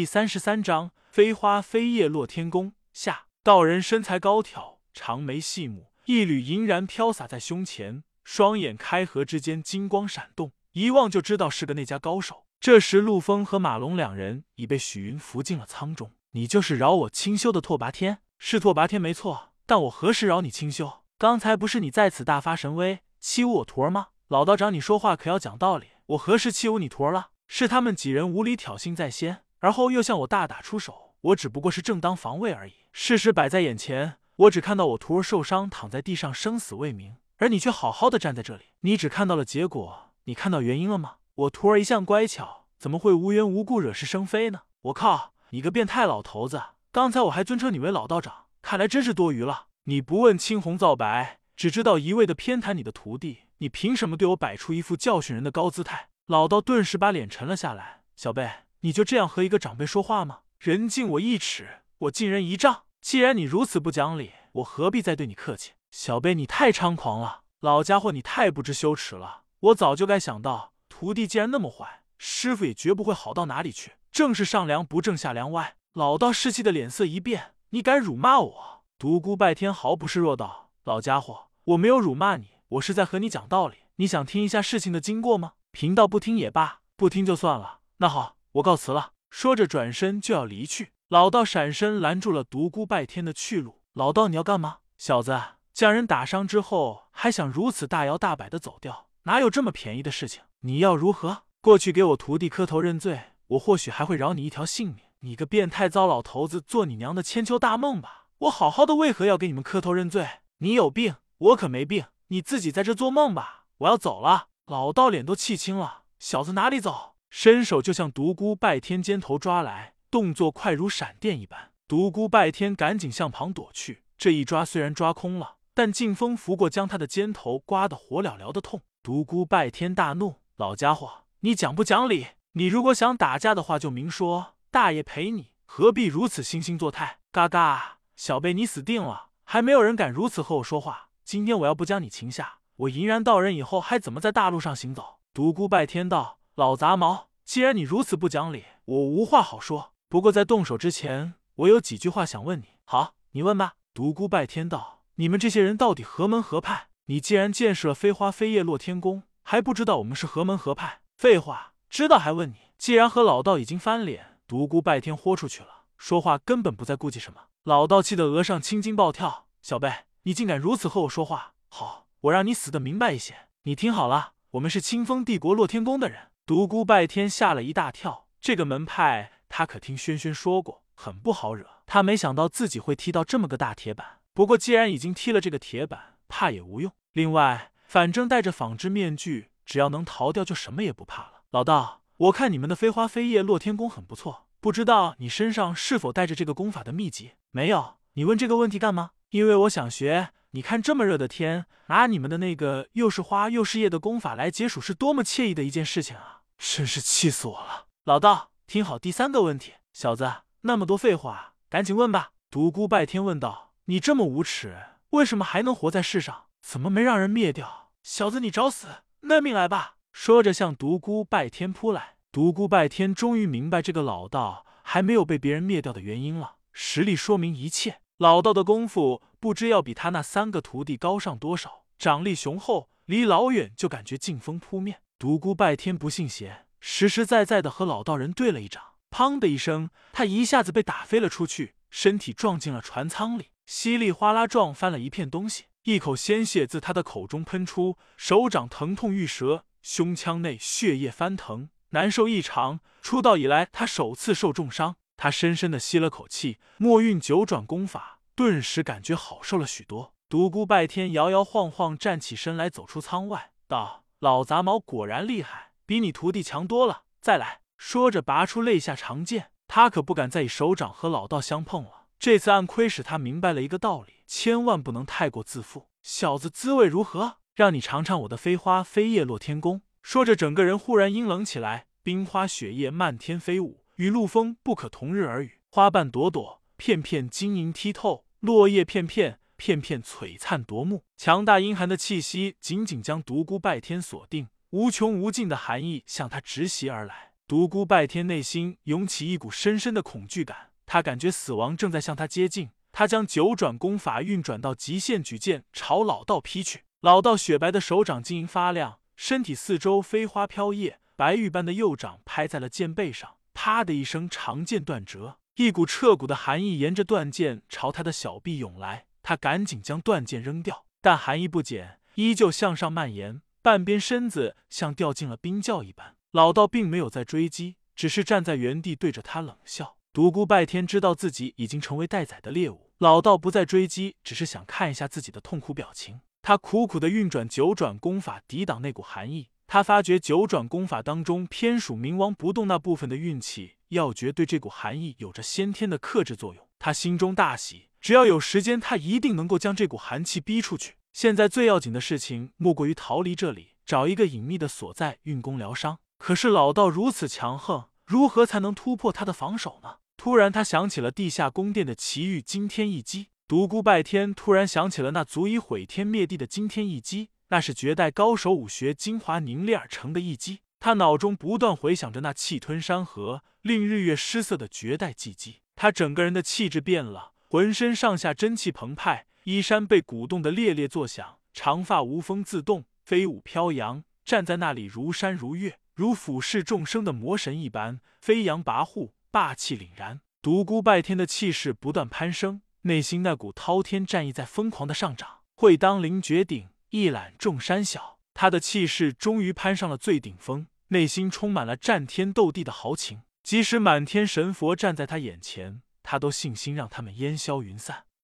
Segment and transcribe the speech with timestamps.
[0.00, 12.46] 第三十三章飞花飞叶落天宫下，道人身材高挑，长眉细目，一缕银髯飘洒在胸前，双眼开合之间金光闪动，一望就知道是个内家高手。
[12.58, 16.10] 这时，陆枫和马龙两人已被许云扶进了舱中。
[16.30, 21.02] 你就是饶我清修的拓跋天，是拓跋天没错，但我何时饶你清修？
[21.18, 24.06] 刚才不是你在此大发神威，欺侮我徒儿吗？
[24.28, 25.88] 老道长，你说话可要讲道理。
[26.06, 27.32] 我何时欺侮你徒儿了？
[27.46, 31.14] 是他们几人无理挑衅在先，而后又向我大打出手。
[31.20, 32.72] 我只不过是正当防卫而已。
[32.92, 38.64] 事实摆在眼前，我只看到我徒儿受伤躺在地上，生死未明，而你却好好的站在这里。
[38.80, 41.16] 你只看到了结果，你看到原因了吗？
[41.34, 44.62] 我徒儿一向乖巧，怎么会无缘无故惹是生非呢？
[44.82, 46.62] 我靠，你个变态老头子！
[46.90, 49.66] 刚才我还尊称你为老道长，看来真是多余了。
[49.84, 56.08] 你不问青红皂白，只知道一味的偏袒你的徒弟，你凭什么对我摆出一副教训人的高姿态？
[56.26, 58.00] 老道顿时把脸沉了下来。
[58.16, 60.40] 小辈，你就这样和一个长辈说话吗？
[60.58, 62.84] 人敬我一尺，我敬人一丈。
[63.02, 65.72] 既然你如此不讲理，我何必再对你客气？
[65.90, 67.42] 小辈，你太猖狂了！
[67.60, 69.42] 老家伙，你太不知羞耻了！
[69.60, 70.72] 我早就该想到。
[70.88, 73.92] 徒弟既然那么坏，师傅也绝不会好到哪里去。
[74.10, 75.76] 正是上梁不正下梁歪。
[75.92, 78.82] 老道士气的脸色一变，你敢辱骂我？
[78.98, 83.76] 独孤拜天毫不示弱道：“老家伙，我没有辱骂你，我是在和你讲道理。
[83.96, 85.52] 你想听一下事情的经过吗？
[85.70, 87.80] 贫道不听也罢，不听就算了。
[87.98, 90.92] 那好，我告辞了。”说着转身就要离去。
[91.08, 93.80] 老道闪身拦住了独孤拜天的去路。
[93.92, 94.78] 老道，你要干嘛？
[94.98, 95.40] 小子，
[95.72, 99.08] 将人打伤之后，还想如此大摇大摆的走掉？
[99.24, 100.42] 哪有这么便宜的事情？
[100.60, 103.20] 你要如何过去给我徒弟磕头认罪？
[103.48, 105.04] 我或许还会饶你一条性命。
[105.20, 108.26] 你个变态糟老头子，做你娘的千秋大梦吧！
[108.38, 110.26] 我好好的，为何要给你们磕头认罪？
[110.58, 112.06] 你有病，我可没病。
[112.28, 113.66] 你自己在这做梦吧！
[113.78, 114.48] 我要走了。
[114.66, 117.16] 老道脸都气青了，小子哪里走？
[117.30, 121.70] 伸手就向独孤拜天肩头抓来，动作快如闪电一般。
[121.86, 124.02] 独孤拜天赶紧向旁躲去。
[124.18, 128.82] 这一抓虽然抓空了，但劲风拂过，将他的肩头刮得火燎燎的痛。
[129.02, 130.40] 独孤拜天大怒。
[130.56, 132.26] 老家伙，你讲不讲理？
[132.52, 137.20] 你如果想打架的话，就明说，大爷陪你，何必如此惺惺作态？
[137.30, 139.28] 嘎嘎，小辈你死定了！
[139.44, 141.10] 还没有人敢如此和我说话。
[141.24, 145.20] 今天我要不将你擒下，我银然道人以后还怎么在大路上行走？
[145.32, 149.94] 独孤拜天道，老杂毛，既然你如此不讲理，我无话好说。
[150.10, 152.64] 不过在动手之前，我有几句话想问你。
[152.84, 153.76] 好，你问吧。
[153.94, 156.88] 独孤拜天道，你们这些人到底何门何派？
[157.06, 159.22] 你既然见识了飞花飞叶落天宫。
[159.42, 161.00] 还不知道我们是何门何派？
[161.16, 162.56] 废话，知道还问你？
[162.76, 167.44] 既然和老道已经翻脸，独孤拜天豁出去了，说话根本不再顾忌什么。
[167.64, 169.46] 老道气得额上青筋暴跳。
[169.62, 169.90] 小辈，
[170.24, 171.54] 你竟敢如此和我说话！
[171.70, 173.48] 好，我让你死的明白一些。
[173.62, 176.26] 你听好了，我们是清风帝国落天宫的人。
[176.46, 181.66] 独孤拜天吓了一大跳，这个门派他可听轩轩说过，很不好惹。
[181.86, 184.20] 他没想到自己会踢到这么个大铁板。
[184.32, 186.92] 不过既然已经踢了这个铁板，怕也无用。
[187.12, 187.68] 另外。
[187.90, 191.42] 反正戴着仿制面具，只要能逃掉，就什么也不怕了。
[191.50, 197.32] 老道，我看你们的飞花飞叶落天功很不错，不知道你身上是否带着这个功法的秘籍？
[197.50, 197.96] 没有？
[198.12, 199.10] 你问这个问题干嘛？
[199.30, 200.28] 因为我想学。
[200.52, 206.42] 你看这么热的天，拿你们的那个又是花又是叶的功法来解暑，是多么惬意的一件事情啊！
[206.58, 207.86] 真是气死我了。
[208.04, 210.28] 老道，听好，第三个问题，小子，
[210.62, 212.32] 那么多废话，赶紧问吧。
[212.50, 214.76] 独孤拜天问道：“你这么无耻，
[215.10, 216.46] 为什么还能活在世上？
[216.60, 218.88] 怎么没让人灭掉？”小子，你找死！
[219.20, 219.94] 认命来吧！
[220.12, 222.16] 说着向独孤拜天扑来。
[222.32, 228.00] 独孤拜天终于明白这个老道还没有被别人灭掉的原因了，实力说明一切。
[228.18, 235.00] 老道的功夫不知要比他那三个徒弟高上多少，掌力雄厚，离老远就感觉劲风扑面。
[235.18, 245.64] 独孤拜天不信邪，实实在在的和老道人对了一掌，砰的一声，他一下子被打飞了出去，身体撞进了船舱里，稀里哗啦撞翻了一片东西。
[245.84, 252.80] 一口鲜血自他的口中喷出，手掌疼痛欲折，胸腔内血液翻腾，难受异常。
[253.00, 254.96] 出道以来，他首次受重伤。
[255.16, 260.14] 他深深的吸了口气，墨韵九转功法顿时感觉好受了许多。
[260.26, 267.02] 独孤拜天摇摇晃晃站起身来，走出舱外，道：“老杂毛果然厉害，比你徒弟强多了。
[267.20, 269.50] 再来说着，拔出肋下长剑。
[269.68, 275.90] 他可不敢再以手掌和老道相碰了。”这次暗亏使他明白了一个道理，千万不能太过自负。
[276.02, 277.36] 小子，滋味如何？
[277.54, 279.82] 让你尝尝我的飞花飞叶落天宫。
[280.00, 285.60] 说着，整个人忽然阴冷起来，冰花雪叶漫天飞舞，与陆风不可同日而语。
[285.68, 291.04] 花瓣朵朵，片片晶莹剔透；落叶片片，片片璀璨夺目。
[291.16, 297.32] 强大阴寒的气息紧紧将独孤拜天锁定，无穷无尽的寒意向他直袭而来。
[297.46, 302.70] 独孤拜天内心涌起一股深深的恐惧感，他感觉死亡正在向他接近。
[302.92, 306.84] 他将九转功法运转到极限，举剑朝老道劈去。
[307.02, 315.36] 老道雪白的手掌晶莹发亮，身体四周飞花飘叶，白玉般的右掌拍在了剑背上，啪的一声，长剑断折。
[315.60, 326.16] 一股彻骨的寒意沿着断剑朝他的小臂涌来，他赶紧将断剑扔掉，但寒意不减，依旧向上蔓延，半边身子像掉进了冰窖一般。
[326.30, 329.98] 老道并没有再追击，只是站在原地对着他冷笑。
[330.14, 336.22] 独孤拜天知道自己已经成为待宰的猎物，老道不再追击，只是想看一下自己的痛苦表情。
[336.40, 346.66] 他苦苦的运转九转功法抵挡那股寒意，他发觉九转功法当中偏属冥王不动那部分的运气要诀对这股寒意有着先天的克制作用。
[346.78, 350.96] 他心中大喜，只要有时间，他一定能够将这股寒气逼出去。
[351.12, 355.98] 现在最要紧的事情莫过于逃离这里，找一个隐秘的所在运功疗伤。
[356.18, 359.96] 可是老道如此强横，如何才能突破他的防守呢？
[360.16, 363.28] 突然，他想起了地下宫殿的奇遇惊天一击。
[363.48, 370.60] 独孤拜天突然想起了那足以毁天灭地的惊天一击，那是绝代高手武学精华凝练而成的一击。
[370.80, 375.60] 他脑中不断回想着那气吞山河、令日月失色的绝代技击。
[375.76, 390.22] 他整个人的气质变了，浑身上下真气澎湃，衣衫被鼓动的猎猎作响，长发无风自动，飞舞飘扬，站在那里如山如月，如俯视众生的魔神一般，飞扬跋扈，霸气凛然。
[390.40, 392.62] 独孤拜天的气势不断攀升。
[392.82, 398.19] 内心那股滔天战意在疯狂的上涨，会当凌绝顶，一览众山小。
[398.34, 403.22] 他的气势终于攀上了最顶峰，内心充满了战天斗地的豪情。
[403.42, 408.04] 即使满天神佛站在他眼前，他都信心让他们烟消云散。